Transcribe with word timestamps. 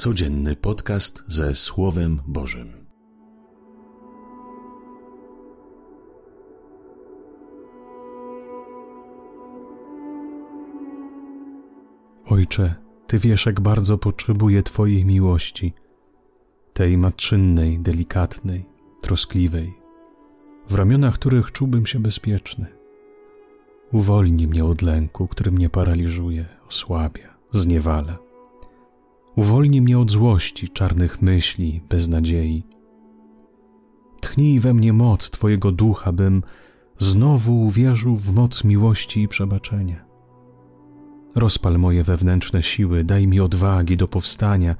Codzienny 0.00 0.56
podcast 0.56 1.22
ze 1.26 1.54
Słowem 1.54 2.20
Bożym. 2.26 2.72
Ojcze, 12.26 12.74
Ty 13.06 13.18
wiesz, 13.18 13.46
jak 13.46 13.60
bardzo 13.60 13.98
potrzebuję 13.98 14.62
Twojej 14.62 15.04
miłości, 15.04 15.72
tej 16.72 16.98
matczynnej, 16.98 17.78
delikatnej, 17.78 18.64
troskliwej, 19.00 19.74
w 20.68 20.74
ramionach 20.74 21.14
których 21.14 21.52
czułbym 21.52 21.86
się 21.86 21.98
bezpieczny. 21.98 22.66
Uwolnij 23.92 24.48
mnie 24.48 24.64
od 24.64 24.82
lęku, 24.82 25.28
który 25.28 25.50
mnie 25.50 25.70
paraliżuje, 25.70 26.48
osłabia, 26.68 27.36
zniewala 27.52 28.29
Uwolnij 29.40 29.80
mnie 29.80 29.98
od 29.98 30.10
złości, 30.10 30.68
czarnych 30.68 31.22
myśli, 31.22 31.80
beznadziei. 31.88 32.62
Tchnij 34.20 34.60
we 34.60 34.74
mnie 34.74 34.92
moc 34.92 35.30
Twojego 35.30 35.72
ducha, 35.72 36.12
bym 36.12 36.42
znowu 36.98 37.62
uwierzył 37.62 38.16
w 38.16 38.32
moc 38.32 38.64
miłości 38.64 39.22
i 39.22 39.28
przebaczenia. 39.28 40.04
Rozpal 41.34 41.78
moje 41.78 42.02
wewnętrzne 42.02 42.62
siły, 42.62 43.04
daj 43.04 43.26
mi 43.26 43.40
odwagi 43.40 43.96
do 43.96 44.08
powstania 44.08 44.76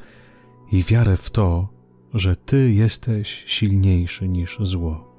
i 0.72 0.82
wiarę 0.82 1.16
w 1.16 1.30
to, 1.30 1.68
że 2.14 2.36
Ty 2.36 2.72
jesteś 2.72 3.44
silniejszy 3.46 4.28
niż 4.28 4.58
zło. 4.62 5.14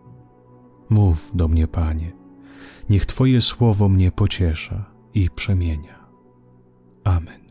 Mów 0.90 1.32
do 1.34 1.48
mnie, 1.48 1.68
Panie, 1.68 2.12
niech 2.90 3.06
Twoje 3.06 3.42
słowo 3.42 3.90
mnie 3.90 4.12
pociesza 4.12 4.92
i 5.14 5.30
przemienia. 5.30 6.08
Amen. 7.04 7.51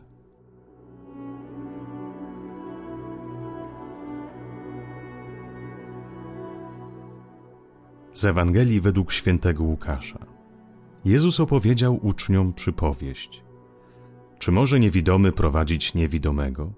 Z 8.21 8.25
Ewangelii 8.25 8.81
według 8.81 9.11
świętego 9.11 9.63
Łukasza. 9.63 10.19
Jezus 11.05 11.39
opowiedział 11.39 11.99
uczniom 12.05 12.53
przypowieść. 12.53 13.43
Czy 14.39 14.51
może 14.51 14.79
niewidomy 14.79 15.31
prowadzić 15.31 15.93
niewidomego? 15.93 16.71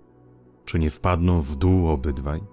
Czy 0.66 0.80
nie 0.80 0.90
wpadną 0.90 1.42
w 1.42 1.56
dół 1.56 1.88
obydwaj? 1.88 2.44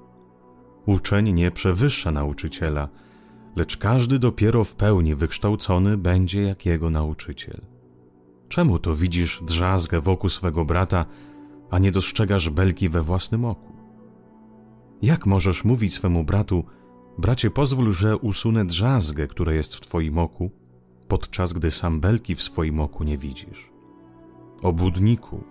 Uczeń 0.87 1.33
nie 1.33 1.51
przewyższa 1.51 2.11
nauczyciela, 2.11 2.89
lecz 3.57 3.77
każdy 3.77 4.19
dopiero 4.19 4.65
w 4.65 4.75
pełni 4.75 5.15
wykształcony 5.15 5.97
będzie 5.97 6.43
jak 6.43 6.67
jego 6.67 6.91
nauczyciel. 6.91 7.61
Czemu 8.49 8.79
to 8.79 8.95
widzisz 8.95 9.43
drzazgę 9.43 10.01
wokół 10.01 10.31
swego 10.31 10.65
brata, 10.65 11.07
a 11.71 11.79
nie 11.79 11.91
dostrzegasz 11.91 12.51
belki 12.51 12.89
we 12.89 13.03
własnym 13.03 13.45
oku? 13.45 13.73
Jak 15.03 15.27
możesz 15.27 15.65
mówić 15.65 15.95
swemu 15.95 16.25
bratu, 16.25 16.65
Bracie, 17.19 17.51
pozwól, 17.51 17.93
że 17.93 18.17
usunę 18.17 18.65
drzazgę, 18.65 19.27
która 19.27 19.53
jest 19.53 19.75
w 19.75 19.81
twoim 19.81 20.19
oku, 20.19 20.51
podczas 21.09 21.53
gdy 21.53 21.71
sam 21.71 22.01
belki 22.01 22.35
w 22.35 22.43
swoim 22.43 22.81
oku 22.81 23.05
nie 23.05 23.19
widzisz. 23.19 23.71
Obudniku, 24.63 25.45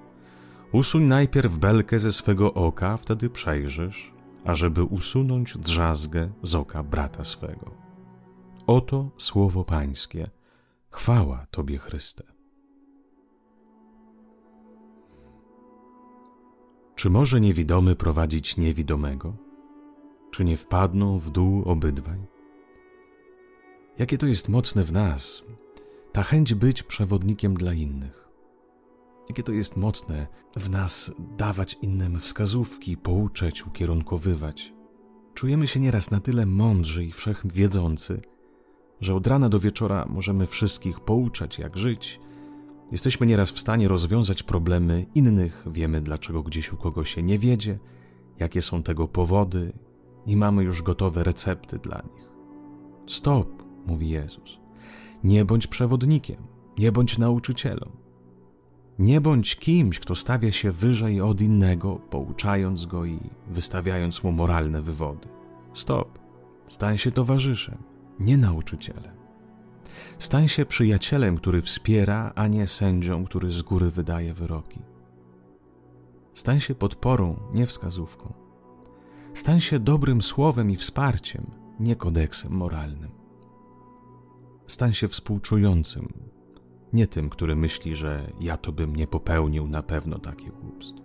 usuń 0.72 1.04
najpierw 1.04 1.58
belkę 1.58 2.00
ze 2.00 2.12
swego 2.12 2.54
oka, 2.54 2.98
wtedy 2.98 3.30
przejrzysz, 3.30 4.14
ażeby 4.46 4.84
usunąć 4.84 5.58
drzazgę 5.58 6.32
z 6.44 6.56
oka 6.56 6.84
brata 6.84 7.24
swego. 7.24 7.72
Oto 8.68 9.10
słowo 9.18 9.64
Pańskie. 9.64 10.30
Chwała 10.90 11.46
Tobie, 11.52 11.78
Chryste. 11.78 12.23
Czy 16.96 17.10
może 17.10 17.42
niewidomy 17.42 17.96
prowadzić 17.96 18.58
niewidomego? 18.58 19.48
Czy 20.32 20.44
nie 20.46 20.58
wpadną 20.58 21.20
w 21.20 21.30
dół 21.30 21.64
obydwaj? 21.66 22.20
Jakie 23.98 24.17
to 24.17 24.28
jest 24.28 24.50
mocne 24.50 24.84
w 24.84 24.92
nas, 24.92 25.44
ta 26.12 26.23
chęć 26.23 26.54
być 26.54 26.84
przewodnikiem 26.84 27.54
dla 27.54 27.73
innych. 27.73 28.30
Jakie 29.30 29.44
to 29.44 29.52
jest 29.52 29.78
mocne 29.78 30.28
w 30.56 30.70
nas 30.70 31.12
dawać 31.38 31.78
innym 31.82 32.20
wskazówki, 32.20 32.98
pouczać, 32.98 33.66
ukierunkowywać. 33.66 34.73
Czujemy 35.34 35.68
się 35.68 35.80
nieraz 35.80 36.12
na 36.12 36.20
tyle 36.20 36.45
mądrzy 36.45 37.06
i 37.06 37.12
wszechwiedzący, 37.12 38.22
że 39.02 39.16
od 39.16 39.28
rana 39.28 39.50
do 39.50 39.60
wieczora 39.60 40.06
możemy 40.10 40.45
wszystkich 40.45 41.00
pouczać, 41.00 41.60
jak 41.60 41.78
żyć. 41.78 42.20
Jesteśmy 42.92 43.28
nieraz 43.28 43.52
w 43.52 43.60
stanie 43.60 43.88
rozwiązać 43.88 44.44
problemy 44.44 45.06
innych, 45.16 45.66
wiemy, 45.68 46.02
dlaczego 46.02 46.44
gdzieś 46.44 46.73
u 46.73 46.78
kogoś 46.78 47.16
się 47.16 47.23
nie 47.23 47.39
wiedzie, 47.39 47.80
jakie 48.39 48.62
są 48.62 48.84
tego 48.84 49.08
powody, 49.08 49.73
i 50.30 50.38
mamy 50.38 50.64
już 50.64 50.82
gotowe 50.82 51.23
recepty 51.23 51.80
dla 51.80 52.02
nich. 52.02 52.30
Stop, 53.08 53.64
mówi 53.88 54.10
Jezus. 54.10 54.58
Nie 55.23 55.45
bądź 55.45 55.67
przewodnikiem, 55.67 56.38
nie 56.78 56.92
bądź 56.92 57.17
nauczycielem. 57.17 57.90
Nie 59.00 59.22
bądź 59.22 59.56
kimś, 59.56 60.00
kto 60.00 60.16
stawia 60.16 60.52
się 60.52 60.72
wyżej 60.72 61.22
od 61.22 61.42
innego, 61.42 61.95
pouczając 61.95 62.86
go 62.86 63.06
i 63.06 63.20
wystawiając 63.48 64.23
mu 64.23 64.32
moralne 64.32 64.82
wywody. 64.82 65.28
Stop. 65.73 66.20
Stań 66.68 66.98
się 66.98 67.12
towarzyszem, 67.12 67.78
nie 68.20 68.38
nauczycielem. 68.38 69.16
Stań 70.20 70.48
się 70.48 70.66
przyjacielem, 70.66 71.38
który 71.38 71.62
wspiera, 71.62 72.32
a 72.36 72.48
nie 72.48 72.68
sędzią, 72.68 73.26
który 73.26 73.52
z 73.52 73.62
góry 73.62 73.89
wydaje 73.89 74.34
wyroki. 74.34 74.80
Stań 76.34 76.60
się 76.60 76.76
podporą, 76.76 77.39
nie 77.54 77.66
wskazówką. 77.66 78.48
Stań 79.34 79.62
się 79.62 79.80
dobrym 79.80 80.22
słowem 80.22 80.72
i 80.72 80.76
wsparciem, 80.76 81.52
nie 81.80 81.95
kodeksem 81.95 82.52
moralnym. 82.52 83.12
Stań 84.67 84.94
się 84.94 85.08
współczującym, 85.08 86.14
nie 86.94 87.08
tym, 87.08 87.30
który 87.30 87.56
myśli, 87.56 87.95
że 87.95 88.32
ja 88.42 88.58
to 88.58 88.72
bym 88.72 88.95
nie 88.95 89.08
popełnił 89.08 89.68
na 89.68 89.84
pewno 89.84 90.20
takie 90.20 90.50
głupstwo. 90.50 91.04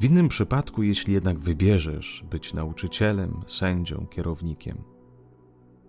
W 0.00 0.04
innym 0.04 0.28
przypadku, 0.28 0.82
jeśli 0.82 1.12
jednak 1.14 1.38
wybierzesz 1.38 2.24
być 2.30 2.54
nauczycielem, 2.54 3.42
sędzią, 3.46 4.06
kierownikiem, 4.06 4.78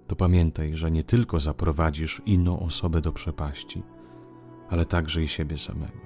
to 0.07 0.15
pamiętaj, 0.15 0.75
że 0.75 0.91
nie 0.91 1.03
tylko 1.03 1.39
zaprowadzisz 1.39 2.21
inną 2.25 2.59
osobę 2.59 3.01
do 3.01 3.11
przepaści, 3.11 3.83
ale 4.69 4.85
także 4.85 5.23
i 5.23 5.27
siebie 5.27 5.57
samego. 5.57 5.99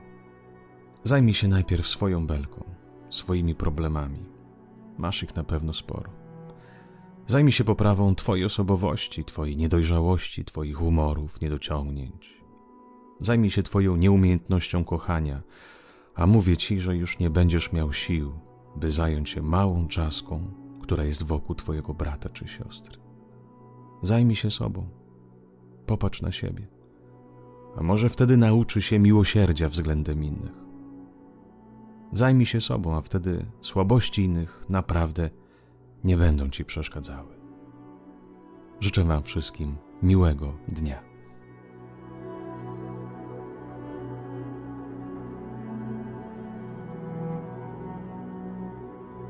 Zajmij 1.04 1.34
się 1.34 1.48
najpierw 1.48 1.88
swoją 1.88 2.28
belką, 2.28 2.64
swoimi 3.10 3.56
problemami 3.56 4.37
Masz 4.98 5.24
ich 5.24 5.36
na 5.36 5.44
pewno 5.44 5.74
sporo. 5.74 6.12
Zajmij 7.28 7.52
się 7.52 7.64
poprawą 7.64 8.16
Twojej 8.16 8.46
osobowości, 8.46 9.26
Twojej 9.26 9.58
niedojrzałości, 9.58 10.46
Twoich 10.46 10.76
humorów, 10.76 11.42
niedociągnięć. 11.42 12.44
Zajmij 13.20 13.52
się 13.52 13.64
Twoją 13.64 13.96
nieumiejętnością 13.96 14.84
kochania, 14.84 15.42
a 16.16 16.28
mówię 16.28 16.58
Ci, 16.58 16.80
że 16.80 16.98
już 16.98 17.20
nie 17.20 17.30
będziesz 17.30 17.74
miał 17.74 17.94
sił, 17.94 18.34
by 18.76 18.92
zająć 18.92 19.30
się 19.30 19.42
małą 19.42 19.88
czaską, 19.88 20.52
która 20.82 21.04
jest 21.04 21.24
wokół 21.24 21.56
Twojego 21.56 21.94
brata 21.94 22.30
czy 22.30 22.48
siostry. 22.48 22.98
Zajmij 24.02 24.36
się 24.36 24.52
sobą. 24.52 24.90
Popatrz 25.86 26.22
na 26.22 26.32
siebie. 26.32 26.68
A 27.78 27.84
może 27.84 28.10
wtedy 28.10 28.38
nauczy 28.38 28.82
się 28.82 29.00
miłosierdzia 29.00 29.70
względem 29.70 30.24
innych. 30.24 30.67
Zajmij 32.14 32.46
się 32.46 32.62
sobą, 32.62 32.98
a 32.98 33.02
wtedy 33.02 33.46
słabości 33.62 34.24
innych 34.24 34.64
naprawdę 34.70 35.30
nie 36.04 36.18
będą 36.18 36.50
ci 36.50 36.66
przeszkadzały. 36.66 37.38
Życzę 38.80 39.04
Wam 39.04 39.24
wszystkim 39.24 39.76
miłego 40.04 40.54
dnia. 40.68 41.07